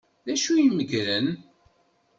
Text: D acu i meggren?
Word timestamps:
D 0.25 0.27
acu 0.33 0.51
i 0.65 0.67
meggren? 0.71 1.27